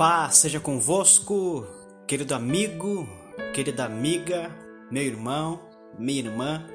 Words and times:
paz 0.00 0.36
seja 0.36 0.58
convosco, 0.58 1.66
querido 2.06 2.34
amigo, 2.34 3.06
querida 3.52 3.84
amiga, 3.84 4.50
meu 4.90 5.02
irmão, 5.02 5.60
minha 5.98 6.20
irmã. 6.20 6.66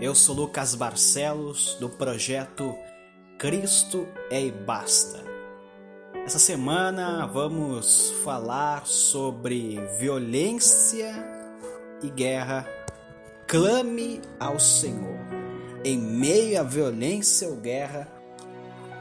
Eu 0.00 0.14
sou 0.14 0.34
Lucas 0.34 0.74
Barcelos 0.74 1.76
do 1.78 1.90
projeto 1.90 2.74
Cristo 3.38 4.08
é 4.30 4.46
e 4.46 4.50
Basta. 4.50 5.22
Essa 6.24 6.38
semana 6.38 7.26
vamos 7.26 8.10
falar 8.24 8.86
sobre 8.86 9.78
violência 9.98 11.12
e 12.02 12.08
guerra. 12.08 12.66
Clame 13.46 14.22
ao 14.40 14.58
Senhor. 14.58 15.20
Em 15.84 15.98
meio 15.98 16.58
à 16.58 16.62
violência 16.62 17.50
ou 17.50 17.56
guerra, 17.56 18.08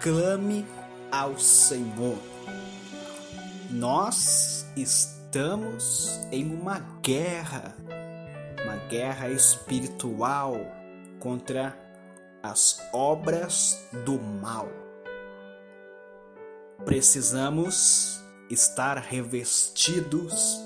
clame 0.02 0.66
ao 1.10 1.40
Senhor. 1.40 2.31
Nós 3.72 4.66
estamos 4.76 6.20
em 6.30 6.54
uma 6.54 6.80
guerra, 7.02 7.74
uma 8.66 8.76
guerra 8.90 9.30
espiritual 9.30 10.58
contra 11.22 11.78
as 12.44 12.82
obras 12.92 13.80
do 14.04 14.20
mal. 14.20 14.68
Precisamos 16.84 18.20
estar 18.50 18.98
revestidos 18.98 20.60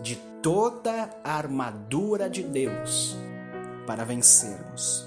de 0.00 0.14
toda 0.40 1.10
a 1.24 1.32
armadura 1.32 2.30
de 2.30 2.44
Deus 2.44 3.16
para 3.88 4.04
vencermos. 4.04 5.04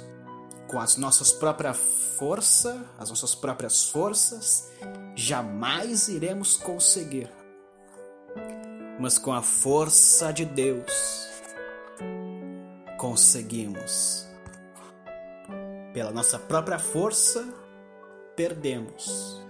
Com 0.68 0.78
as 0.78 0.98
nossas 0.98 1.32
próprias 1.32 1.78
forças, 2.18 2.78
as 2.98 3.10
nossas 3.10 3.34
próprias 3.34 3.86
forças, 3.86 4.70
jamais 5.16 6.10
iremos 6.10 6.58
conseguir. 6.58 7.39
Mas 9.00 9.18
com 9.18 9.32
a 9.32 9.42
força 9.42 10.34
de 10.34 10.44
Deus, 10.44 11.30
conseguimos. 12.98 14.28
Pela 15.94 16.12
nossa 16.12 16.38
própria 16.38 16.78
força, 16.78 17.48
perdemos. 18.36 19.42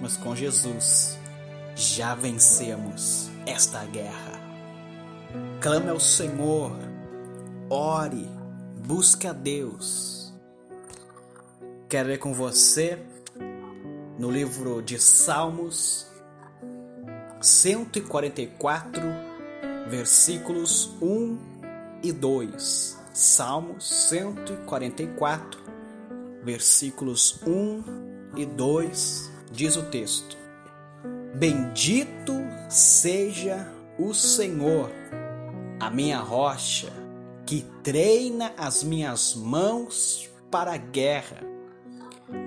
Mas 0.00 0.16
com 0.16 0.34
Jesus, 0.34 1.16
já 1.76 2.16
vencemos 2.16 3.30
esta 3.46 3.84
guerra. 3.84 4.40
Clame 5.60 5.90
ao 5.90 6.00
Senhor, 6.00 6.72
ore, 7.70 8.28
busque 8.84 9.28
a 9.28 9.32
Deus. 9.32 10.34
Quero 11.88 12.08
ler 12.08 12.18
com 12.18 12.34
você 12.34 12.98
no 14.18 14.30
livro 14.30 14.82
de 14.82 14.98
Salmos 14.98 16.12
144, 17.44 19.02
versículos 19.86 20.90
1 21.02 21.38
e 22.02 22.10
2. 22.10 22.98
Salmos 23.12 23.86
144, 24.08 25.60
versículos 26.42 27.42
1 27.46 27.84
e 28.38 28.46
2, 28.46 29.30
diz 29.52 29.76
o 29.76 29.82
texto: 29.82 30.38
Bendito 31.34 32.32
seja 32.70 33.70
o 33.98 34.14
Senhor, 34.14 34.90
a 35.78 35.90
minha 35.90 36.20
rocha, 36.20 36.90
que 37.44 37.62
treina 37.82 38.54
as 38.56 38.82
minhas 38.82 39.34
mãos 39.34 40.30
para 40.50 40.72
a 40.72 40.78
guerra 40.78 41.42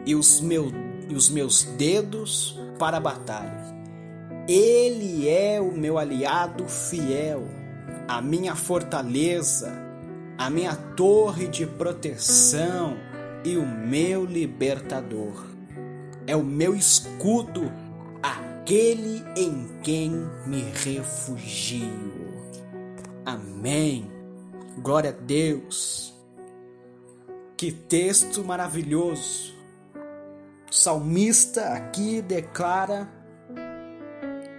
e 0.07 0.15
os 0.15 0.41
meus 0.41 0.73
e 1.07 1.13
os 1.13 1.29
meus 1.29 1.63
dedos 1.63 2.59
para 2.79 2.97
a 2.97 2.99
batalha. 2.99 3.76
Ele 4.47 5.27
é 5.27 5.59
o 5.59 5.73
meu 5.73 5.97
aliado 5.97 6.69
fiel, 6.69 7.43
a 8.07 8.21
minha 8.21 8.55
fortaleza, 8.55 9.73
a 10.37 10.49
minha 10.49 10.73
torre 10.73 11.47
de 11.47 11.65
proteção 11.65 12.95
e 13.43 13.57
o 13.57 13.65
meu 13.65 14.23
libertador. 14.23 15.45
É 16.25 16.33
o 16.33 16.43
meu 16.43 16.73
escudo, 16.73 17.69
aquele 18.23 19.21
em 19.35 19.67
quem 19.83 20.11
me 20.45 20.61
refugio. 20.61 22.27
Amém. 23.25 24.09
Glória 24.77 25.09
a 25.09 25.13
Deus. 25.13 26.13
Que 27.57 27.69
texto 27.69 28.45
maravilhoso. 28.45 29.53
O 30.69 30.73
salmista 30.73 31.73
aqui 31.73 32.21
declara 32.21 33.16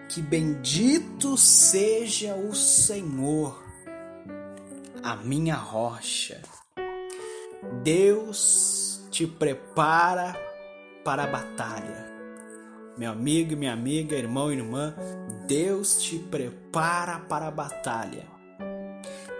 que 0.08 0.22
bendito 0.22 1.36
seja 1.36 2.34
o 2.34 2.54
Senhor, 2.54 3.62
a 5.02 5.16
minha 5.16 5.54
rocha. 5.54 6.40
Deus 7.82 9.06
te 9.10 9.26
prepara 9.26 10.34
para 11.04 11.24
a 11.24 11.26
batalha. 11.26 12.08
Meu 12.96 13.12
amigo, 13.12 13.56
minha 13.56 13.72
amiga, 13.72 14.16
irmão 14.16 14.50
e 14.50 14.56
irmã, 14.56 14.94
Deus 15.46 16.02
te 16.02 16.18
prepara 16.18 17.20
para 17.20 17.46
a 17.46 17.50
batalha. 17.50 18.26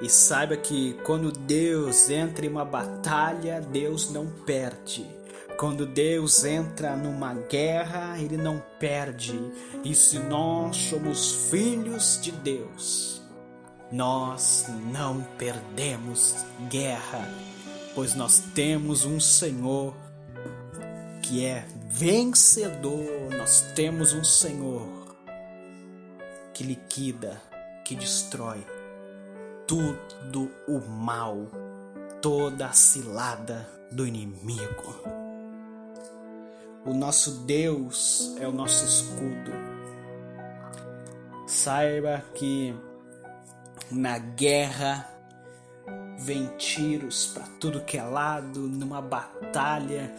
E 0.01 0.09
saiba 0.09 0.57
que 0.57 0.95
quando 1.05 1.33
Deus 1.33 2.09
entra 2.09 2.47
em 2.47 2.49
uma 2.49 2.65
batalha, 2.65 3.61
Deus 3.61 4.11
não 4.11 4.27
perde. 4.27 5.18
Quando 5.59 5.85
Deus 5.85 6.45
entra 6.45 6.95
numa 6.97 7.35
guerra, 7.35 8.19
ele 8.19 8.37
não 8.37 8.63
perde. 8.79 9.39
E 9.85 9.95
se 9.95 10.19
nós 10.19 10.77
somos 10.77 11.51
filhos 11.51 12.21
de 12.23 12.31
Deus, 12.31 13.21
nós 13.91 14.67
não 14.93 15.23
perdemos 15.37 16.37
guerra, 16.69 17.29
pois 17.95 18.15
nós 18.15 18.39
temos 18.55 19.05
um 19.05 19.19
Senhor 19.19 19.95
que 21.23 21.45
é 21.45 21.67
vencedor. 21.89 23.35
Nós 23.37 23.63
temos 23.75 24.13
um 24.13 24.23
Senhor 24.23 24.87
que 26.55 26.63
liquida, 26.63 27.41
que 27.85 27.95
destrói 27.95 28.65
tudo 29.67 30.51
o 30.67 30.79
mal, 30.81 31.47
toda 32.23 32.67
a 32.67 32.73
cilada 32.73 33.69
do 33.93 34.07
inimigo. 34.07 35.28
O 36.89 36.95
nosso 36.95 37.43
Deus 37.43 38.35
é 38.41 38.49
o 38.49 38.51
nosso 38.51 38.83
escudo. 38.83 39.53
Saiba 41.47 42.25
que 42.35 42.75
na 43.91 44.17
guerra 44.19 45.07
vem 46.19 46.47
tiros 46.57 47.27
para 47.27 47.45
tudo 47.61 47.85
que 47.85 47.99
é 47.99 48.03
lado, 48.03 48.61
numa 48.61 49.03
batalha 49.03 50.11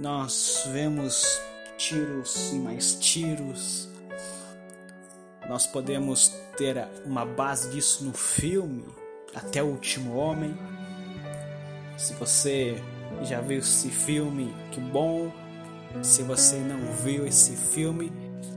nós 0.00 0.64
vemos 0.72 1.40
tiros 1.76 2.52
e 2.52 2.56
mais 2.56 2.94
tiros. 2.96 3.88
Nós 5.48 5.68
podemos 5.68 6.30
ter 6.56 6.88
uma 7.04 7.24
base 7.24 7.70
disso 7.70 8.04
no 8.04 8.12
filme 8.12 8.84
Até 9.36 9.62
o 9.62 9.66
Último 9.66 10.16
Homem. 10.16 10.58
Se 11.96 12.12
você 12.14 12.82
já 13.22 13.40
viu 13.40 13.60
esse 13.60 13.88
filme, 13.88 14.52
que 14.72 14.80
bom. 14.80 15.32
Se 16.02 16.22
você 16.22 16.58
não 16.58 16.92
viu 16.92 17.26
esse 17.26 17.56
filme, 17.56 18.12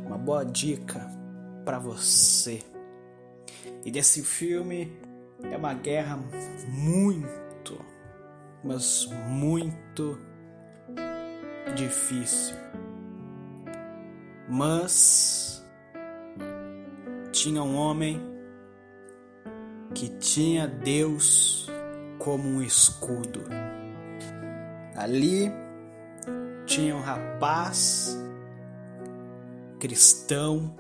uma 0.06 0.18
boa 0.18 0.44
dica 0.44 1.10
para 1.66 1.80
você. 1.80 2.62
E 3.86 3.92
desse 3.92 4.22
filme 4.24 4.92
é 5.44 5.58
uma 5.58 5.74
guerra 5.74 6.20
muito, 6.68 7.80
mas 8.64 9.08
muito 9.28 10.20
difícil. 11.76 12.56
Mas 14.48 15.66
tinha 17.32 17.64
um 17.64 17.76
homem 17.76 18.22
que 19.96 20.10
tinha 20.20 20.68
Deus 20.68 21.68
como 22.20 22.48
um 22.48 22.62
escudo. 22.62 23.44
Ali 24.96 25.52
tinha 26.72 26.96
um 26.96 27.02
rapaz 27.02 28.18
cristão, 29.78 30.74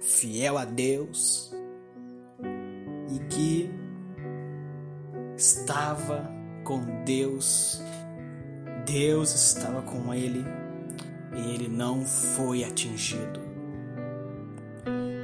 fiel 0.00 0.56
a 0.56 0.64
Deus 0.64 1.52
e 3.08 3.18
que 3.28 3.70
estava 5.36 6.30
com 6.62 7.02
Deus. 7.04 7.82
Deus 8.86 9.34
estava 9.34 9.82
com 9.82 10.14
ele 10.14 10.44
e 11.34 11.54
ele 11.54 11.66
não 11.66 12.04
foi 12.04 12.62
atingido. 12.62 13.40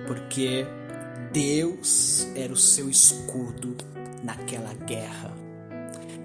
Porque 0.09 0.67
Deus 1.33 2.27
era 2.35 2.53
o 2.53 2.57
seu 2.57 2.91
escudo 2.91 3.77
naquela 4.21 4.75
guerra. 4.75 5.44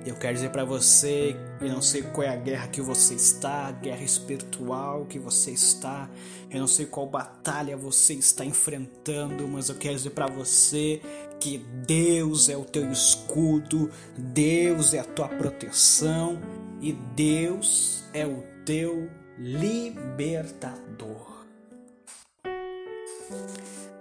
Eu 0.06 0.16
quero 0.16 0.34
dizer 0.34 0.50
para 0.50 0.64
você, 0.64 1.36
eu 1.60 1.68
não 1.68 1.82
sei 1.82 2.02
qual 2.02 2.26
é 2.26 2.30
a 2.30 2.36
guerra 2.36 2.68
que 2.68 2.82
você 2.82 3.16
está, 3.16 3.68
a 3.68 3.72
guerra 3.72 4.04
espiritual 4.04 5.06
que 5.06 5.20
você 5.20 5.52
está, 5.52 6.10
eu 6.50 6.60
não 6.60 6.68
sei 6.68 6.86
qual 6.86 7.06
batalha 7.06 7.76
você 7.76 8.14
está 8.14 8.46
enfrentando, 8.46 9.48
mas 9.48 9.70
eu 9.70 9.76
quero 9.76 9.96
dizer 9.96 10.12
para 10.12 10.28
você 10.28 11.02
que 11.40 11.58
Deus 11.86 12.50
é 12.50 12.58
o 12.58 12.64
teu 12.64 12.90
escudo, 12.92 13.92
Deus 14.18 14.94
é 14.94 15.00
a 15.00 15.04
tua 15.04 15.28
proteção 15.28 16.40
e 16.82 16.94
Deus 16.94 18.04
é 18.14 18.26
o 18.26 18.44
teu 18.66 19.10
libertador. 19.38 21.46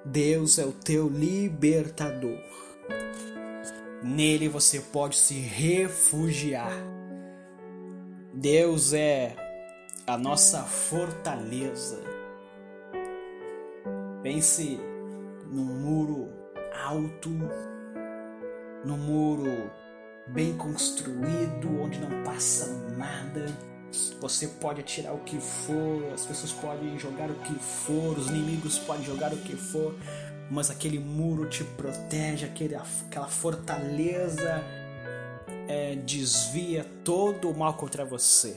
Deus 0.05 0.59
é 0.59 0.65
o 0.65 0.73
teu 0.73 1.09
libertador. 1.09 2.39
Nele 4.03 4.49
você 4.49 4.81
pode 4.81 5.17
se 5.17 5.35
refugiar. 5.35 6.73
Deus 8.33 8.93
é 8.93 9.35
a 10.07 10.17
nossa 10.17 10.63
fortaleza. 10.63 12.01
Pense 14.23 14.79
num 15.51 15.65
muro 15.65 16.29
alto, 16.87 17.31
num 18.85 18.97
muro 18.97 19.71
bem 20.29 20.57
construído, 20.57 21.81
onde 21.83 21.99
não 21.99 22.23
passa 22.23 22.73
nada. 22.97 23.47
Você 24.21 24.47
pode 24.47 24.81
atirar 24.81 25.15
o 25.15 25.21
que 25.21 25.41
for, 25.41 26.13
as 26.13 26.25
pessoas 26.25 26.53
podem 26.53 26.99
jogar 26.99 27.31
o 27.31 27.35
que 27.35 27.55
for, 27.55 28.19
os 28.19 28.29
inimigos 28.29 28.79
podem 28.79 29.05
jogar 29.05 29.33
o 29.33 29.39
que 29.39 29.57
for, 29.57 29.95
mas 30.51 30.71
aquele 30.71 30.99
muro 30.99 31.49
te 31.49 31.63
protege, 31.63 32.47
aquele, 32.47 32.75
aquela 32.75 33.29
fortaleza 33.29 34.63
é, 35.69 35.95
desvia 35.97 36.85
todo 37.05 37.51
o 37.51 37.57
mal 37.57 37.75
contra 37.75 38.05
você. 38.05 38.57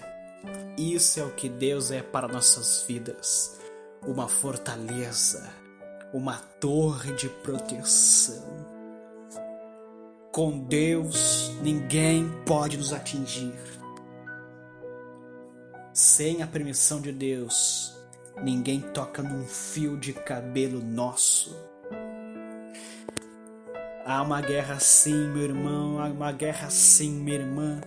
Isso 0.78 1.20
é 1.20 1.24
o 1.24 1.32
que 1.32 1.50
Deus 1.50 1.92
é 1.92 2.02
para 2.02 2.28
nossas 2.28 2.86
vidas: 2.88 3.60
uma 4.08 4.28
fortaleza, 4.28 5.52
uma 6.14 6.38
torre 6.60 7.14
de 7.14 7.28
proteção. 7.28 8.82
Com 10.32 10.60
Deus, 10.60 11.52
ninguém 11.62 12.32
pode 12.46 12.78
nos 12.78 12.94
atingir. 12.94 13.54
Sem 15.94 16.42
a 16.42 16.48
permissão 16.48 17.02
de 17.02 17.12
Deus, 17.12 17.94
ninguém 18.42 18.80
toca 18.80 19.22
num 19.22 19.46
fio 19.46 19.98
de 19.98 20.14
cabelo 20.14 20.82
nosso. 20.82 21.71
Há 24.12 24.22
uma 24.24 24.42
guerra 24.42 24.78
sim, 24.78 25.30
meu 25.30 25.44
irmão, 25.44 25.98
há 25.98 26.08
uma 26.08 26.34
guerra 26.34 26.70
sim, 26.70 27.12
minha 27.12 27.38
irmã, 27.38 27.80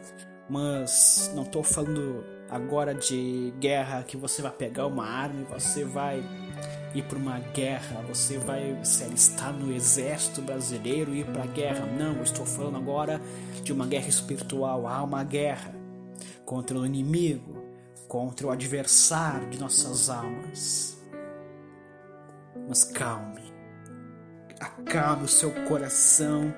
mas 0.49 1.31
não 1.35 1.43
estou 1.43 1.63
falando 1.63 2.25
agora 2.49 2.95
de 2.95 3.53
guerra 3.61 4.03
que 4.05 4.17
você 4.17 4.41
vai 4.41 4.51
pegar 4.51 4.87
uma 4.87 5.05
arma 5.05 5.43
e 5.43 5.45
você 5.45 5.85
vai 5.85 6.25
ir 6.95 7.03
para 7.03 7.19
uma 7.19 7.39
guerra, 7.39 8.01
você 8.09 8.39
vai 8.39 8.75
se 8.83 9.05
alistar 9.05 9.53
no 9.53 9.71
exército 9.71 10.41
brasileiro 10.41 11.15
e 11.15 11.21
ir 11.21 11.27
para 11.27 11.43
a 11.43 11.47
guerra. 11.47 11.85
Não, 11.85 12.15
eu 12.17 12.23
estou 12.23 12.47
falando 12.47 12.79
agora 12.79 13.21
de 13.63 13.71
uma 13.71 13.87
guerra 13.87 14.09
espiritual. 14.09 14.87
Há 14.87 15.03
uma 15.03 15.23
guerra 15.25 15.75
contra 16.47 16.79
o 16.79 16.87
inimigo, 16.87 17.63
contra 18.09 18.47
o 18.47 18.51
adversário 18.51 19.51
de 19.51 19.59
nossas 19.59 20.09
almas. 20.09 20.99
Mas 22.67 22.83
calme 22.83 23.44
acalme 24.65 25.25
o 25.25 25.29
seu 25.29 25.51
coração, 25.67 26.55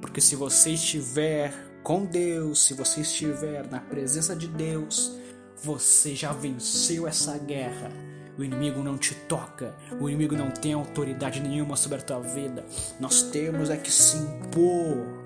porque 0.00 0.20
se 0.20 0.36
você 0.36 0.70
estiver 0.70 1.52
com 1.82 2.04
Deus, 2.04 2.64
se 2.64 2.74
você 2.74 3.00
estiver 3.00 3.68
na 3.68 3.80
presença 3.80 4.34
de 4.36 4.46
Deus, 4.46 5.18
você 5.62 6.14
já 6.14 6.32
venceu 6.32 7.06
essa 7.06 7.36
guerra. 7.38 7.90
O 8.36 8.44
inimigo 8.44 8.82
não 8.84 8.96
te 8.96 9.14
toca, 9.14 9.74
o 10.00 10.08
inimigo 10.08 10.36
não 10.36 10.50
tem 10.50 10.72
autoridade 10.72 11.40
nenhuma 11.40 11.76
sobre 11.76 11.98
a 11.98 12.02
tua 12.02 12.20
vida. 12.20 12.64
Nós 13.00 13.22
temos 13.22 13.68
é 13.68 13.76
que 13.76 13.90
se 13.90 14.16
impor. 14.16 15.18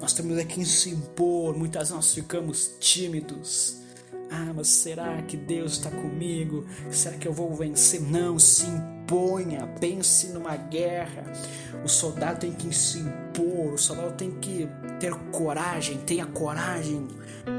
Nós 0.00 0.12
temos 0.12 0.38
é 0.38 0.44
que 0.44 0.64
se 0.64 0.90
impor. 0.90 1.56
Muitas 1.56 1.88
vezes 1.88 1.94
nós 1.94 2.14
ficamos 2.14 2.76
tímidos. 2.78 3.82
Ah, 4.30 4.52
mas 4.54 4.68
será 4.68 5.20
que 5.22 5.36
Deus 5.36 5.72
está 5.72 5.90
comigo? 5.90 6.64
Será 6.90 7.16
que 7.16 7.26
eu 7.26 7.32
vou 7.32 7.54
vencer? 7.54 8.00
Não, 8.00 8.38
se 8.38 8.66
imponha, 9.12 9.66
pense 9.78 10.28
numa 10.28 10.56
guerra. 10.56 11.24
O 11.84 11.88
soldado 11.88 12.40
tem 12.40 12.52
que 12.52 12.74
se 12.74 12.98
impor, 12.98 13.74
o 13.74 13.78
soldado 13.78 14.14
tem 14.14 14.30
que 14.30 14.68
ter 14.98 15.14
coragem, 15.30 15.98
tenha 15.98 16.24
coragem 16.26 17.06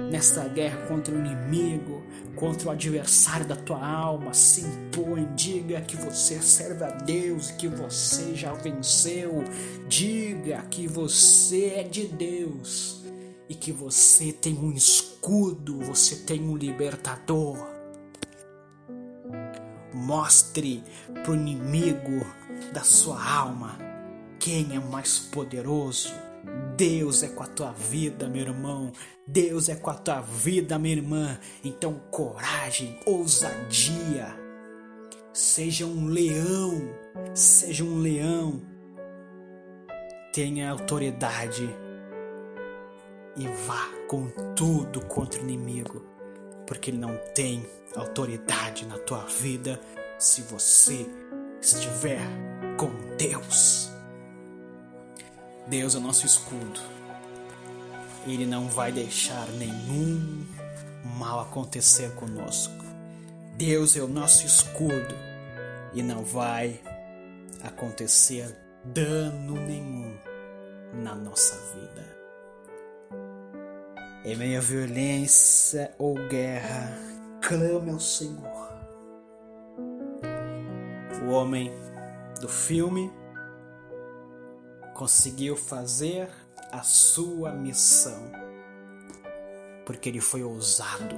nesta 0.09 0.47
guerra 0.47 0.87
contra 0.87 1.13
o 1.13 1.19
inimigo, 1.19 2.03
contra 2.35 2.69
o 2.69 2.71
adversário 2.71 3.45
da 3.45 3.55
tua 3.55 3.85
alma. 3.85 4.33
Se 4.33 4.61
impõe, 4.61 5.27
diga 5.35 5.81
que 5.81 5.95
você 5.95 6.41
serve 6.41 6.83
a 6.83 6.89
Deus 6.89 7.51
que 7.51 7.67
você 7.67 8.33
já 8.35 8.53
venceu. 8.53 9.43
Diga 9.87 10.63
que 10.69 10.87
você 10.87 11.73
é 11.75 11.83
de 11.83 12.07
Deus 12.07 13.03
e 13.47 13.53
que 13.53 13.71
você 13.71 14.31
tem 14.31 14.57
um 14.57 14.71
escudo, 14.71 15.79
você 15.79 16.15
tem 16.15 16.41
um 16.41 16.55
libertador. 16.55 17.72
Mostre 20.03 20.83
para 21.23 21.31
o 21.31 21.35
inimigo 21.35 22.25
da 22.73 22.81
sua 22.81 23.23
alma 23.23 23.77
quem 24.43 24.75
é 24.75 24.79
mais 24.79 25.19
poderoso. 25.19 26.13
Deus 26.75 27.23
é 27.23 27.29
com 27.29 27.43
a 27.43 27.47
tua 27.47 27.71
vida, 27.71 28.27
meu 28.27 28.41
irmão. 28.41 28.91
Deus 29.25 29.69
é 29.69 29.75
com 29.75 29.89
a 29.89 29.93
tua 29.93 30.19
vida, 30.19 30.77
minha 30.77 30.97
irmã. 30.97 31.39
Então, 31.63 31.93
coragem, 32.11 32.99
ousadia. 33.05 34.27
Seja 35.31 35.85
um 35.85 36.07
leão, 36.07 36.93
seja 37.33 37.85
um 37.85 38.01
leão. 38.01 38.61
Tenha 40.33 40.71
autoridade 40.71 41.69
e 43.37 43.47
vá 43.47 43.87
com 44.09 44.27
tudo 44.55 45.05
contra 45.05 45.39
o 45.39 45.43
inimigo, 45.43 46.05
porque 46.65 46.89
ele 46.89 46.97
não 46.97 47.17
tem 47.35 47.65
autoridade 47.95 48.85
na 48.85 48.97
tua 48.97 49.25
vida 49.25 49.79
se 50.17 50.41
você 50.41 51.05
estiver 51.61 52.21
com 52.77 52.89
Deus. 53.17 53.89
Deus 55.67 55.95
é 55.95 55.99
nosso 55.99 56.25
escudo. 56.25 56.79
Ele 58.25 58.45
não 58.45 58.67
vai 58.67 58.91
deixar 58.91 59.47
nenhum 59.49 60.45
mal 61.17 61.39
acontecer 61.41 62.13
conosco. 62.15 62.83
Deus 63.57 63.95
é 63.95 64.01
o 64.01 64.07
nosso 64.07 64.45
escudo 64.45 65.15
e 65.93 66.01
não 66.01 66.23
vai 66.23 66.79
acontecer 67.61 68.55
dano 68.83 69.55
nenhum 69.55 70.17
na 70.93 71.15
nossa 71.15 71.55
vida. 71.73 72.12
Em 74.25 74.35
meio 74.37 74.57
à 74.57 74.61
violência 74.61 75.93
ou 75.97 76.15
guerra, 76.29 76.97
clame 77.41 77.91
ao 77.91 77.99
Senhor. 77.99 78.71
O 81.25 81.31
homem 81.31 81.71
do 82.39 82.47
filme 82.47 83.11
conseguiu 84.93 85.55
fazer 85.55 86.29
a 86.71 86.81
sua 86.83 87.51
missão 87.51 88.31
porque 89.85 90.09
ele 90.09 90.21
foi 90.21 90.43
ousado 90.43 91.15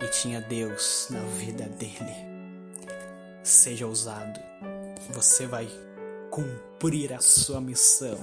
e 0.00 0.06
tinha 0.08 0.40
Deus 0.40 1.08
na 1.10 1.20
vida 1.20 1.64
dele. 1.64 2.32
Seja 3.42 3.86
ousado, 3.86 4.40
você 5.10 5.46
vai 5.46 5.68
cumprir 6.30 7.12
a 7.12 7.20
sua 7.20 7.60
missão. 7.60 8.16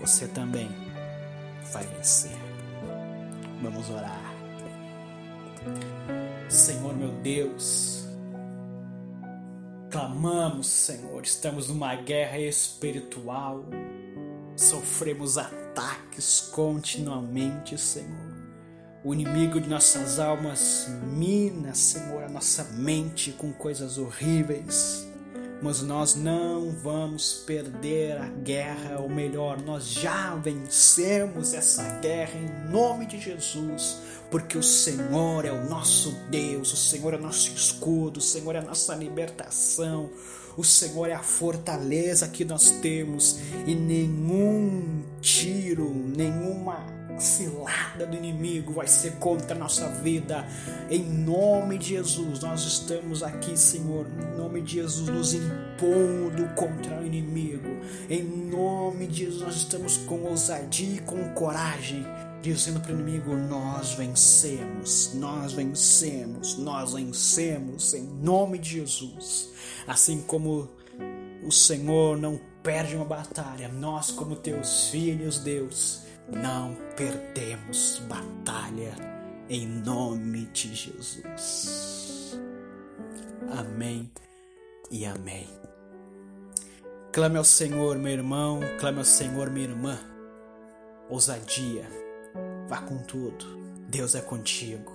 Você 0.00 0.28
também 0.28 0.68
vai 1.72 1.84
vencer. 1.86 2.36
Vamos 3.62 3.90
orar. 3.90 4.34
Senhor 6.48 6.96
meu 6.96 7.10
Deus, 7.22 8.06
clamamos, 9.90 10.68
Senhor, 10.68 11.22
estamos 11.24 11.68
numa 11.68 11.94
guerra 11.96 12.38
espiritual, 12.38 13.64
sofremos 14.54 15.36
ataques 15.36 16.48
continuamente, 16.52 17.76
Senhor. 17.76 18.36
O 19.04 19.12
inimigo 19.12 19.60
de 19.60 19.68
nossas 19.68 20.18
almas 20.18 20.88
mina, 21.04 21.74
Senhor, 21.74 22.22
a 22.24 22.28
nossa 22.28 22.64
mente 22.74 23.32
com 23.32 23.52
coisas 23.52 23.98
horríveis, 23.98 25.06
mas 25.62 25.82
nós 25.82 26.14
não 26.14 26.70
vamos 26.70 27.42
perder 27.46 28.18
a 28.18 28.28
guerra, 28.28 28.98
ou 29.00 29.08
melhor, 29.08 29.60
nós 29.62 29.86
já 29.88 30.34
vencemos 30.36 31.54
essa 31.54 31.98
guerra 32.00 32.38
em 32.38 32.70
nome 32.70 33.06
de 33.06 33.20
Jesus, 33.20 33.98
porque 34.30 34.58
o 34.58 34.62
Senhor 34.62 35.44
é 35.44 35.52
o 35.52 35.68
nosso 35.68 36.10
Deus, 36.30 36.72
o 36.72 36.76
Senhor 36.76 37.14
é 37.14 37.18
nosso 37.18 37.50
escudo, 37.54 38.18
o 38.18 38.22
Senhor 38.22 38.54
é 38.54 38.58
a 38.58 38.62
nossa 38.62 38.94
libertação, 38.94 40.10
o 40.56 40.64
Senhor 40.64 41.08
é 41.08 41.14
a 41.14 41.22
fortaleza 41.22 42.28
que 42.28 42.44
nós 42.44 42.70
temos 42.82 43.38
e 43.66 43.74
nenhum 43.74 45.02
tiro, 45.20 45.92
nenhuma 45.94 46.95
cilada 47.18 48.06
do 48.06 48.16
inimigo 48.16 48.72
vai 48.72 48.86
ser 48.86 49.12
contra 49.16 49.54
a 49.54 49.58
nossa 49.58 49.88
vida. 49.88 50.46
Em 50.90 51.02
nome 51.02 51.78
de 51.78 51.88
Jesus, 51.88 52.40
nós 52.40 52.62
estamos 52.62 53.22
aqui, 53.22 53.56
Senhor, 53.56 54.06
em 54.06 54.36
nome 54.36 54.62
de 54.62 54.74
Jesus, 54.74 55.08
nos 55.08 55.34
impondo 55.34 56.48
contra 56.54 57.00
o 57.00 57.06
inimigo. 57.06 57.68
Em 58.08 58.22
nome 58.22 59.06
de 59.06 59.24
Jesus, 59.24 59.42
nós 59.42 59.56
estamos 59.56 59.96
com 59.98 60.22
ousadia 60.22 60.96
e 60.96 61.00
com 61.00 61.32
coragem, 61.34 62.04
dizendo 62.42 62.80
para 62.80 62.92
o 62.92 63.00
inimigo: 63.00 63.34
Nós 63.34 63.94
vencemos, 63.94 65.12
nós 65.14 65.52
vencemos, 65.52 66.56
nós 66.56 66.92
vencemos, 66.92 67.94
em 67.94 68.02
nome 68.02 68.58
de 68.58 68.70
Jesus. 68.70 69.50
Assim 69.86 70.20
como 70.22 70.68
o 71.44 71.52
Senhor 71.52 72.16
não 72.16 72.40
perde 72.62 72.96
uma 72.96 73.04
batalha, 73.04 73.68
nós, 73.68 74.10
como 74.10 74.34
teus 74.34 74.88
filhos, 74.88 75.38
Deus, 75.38 76.05
não 76.30 76.74
perdemos 76.96 78.02
batalha 78.08 78.94
em 79.48 79.66
nome 79.66 80.46
de 80.46 80.74
Jesus. 80.74 82.38
Amém 83.50 84.10
e 84.90 85.04
amém. 85.04 85.48
Clame 87.12 87.38
ao 87.38 87.44
Senhor, 87.44 87.96
meu 87.96 88.12
irmão, 88.12 88.60
clame 88.78 88.98
ao 88.98 89.04
Senhor, 89.04 89.50
minha 89.50 89.68
irmã. 89.68 89.98
Ousadia, 91.08 91.86
vá 92.68 92.82
com 92.82 92.98
tudo. 92.98 93.56
Deus 93.88 94.14
é 94.14 94.20
contigo, 94.20 94.92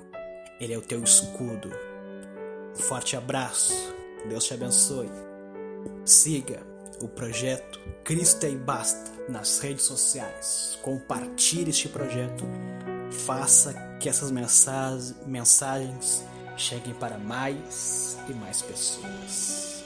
Ele 0.59 0.73
é 0.73 0.77
o 0.77 0.81
teu 0.81 1.01
escudo. 1.03 1.71
Um 2.77 2.81
forte 2.81 3.15
abraço, 3.15 3.73
Deus 4.27 4.45
te 4.45 4.53
abençoe. 4.53 5.09
Siga 6.05 6.70
o 7.01 7.07
projeto 7.07 7.79
Cristo 8.03 8.45
é 8.45 8.49
e 8.49 8.55
Basta 8.55 9.11
nas 9.27 9.59
redes 9.59 9.83
sociais. 9.83 10.77
Compartilhe 10.81 11.69
este 11.69 11.87
projeto. 11.87 12.43
Faça 13.25 13.73
que 13.99 14.07
essas 14.07 14.31
mensagens 14.31 16.23
cheguem 16.55 16.93
para 16.93 17.17
mais 17.17 18.17
e 18.29 18.33
mais 18.33 18.61
pessoas. 18.61 19.83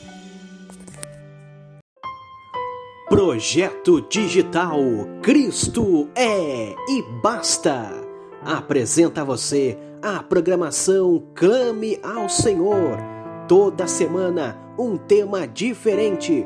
Projeto 3.08 4.02
Digital 4.02 4.80
Cristo 5.22 6.10
é 6.16 6.76
e 6.90 7.04
Basta 7.22 7.92
apresenta 8.44 9.22
a 9.22 9.24
você 9.24 9.78
a 10.02 10.22
programação 10.22 11.24
Clame 11.34 12.00
ao 12.04 12.30
Senhor. 12.30 12.98
Toda 13.48 13.88
semana 13.88 14.58
um 14.78 14.98
tema 14.98 15.48
diferente 15.48 16.46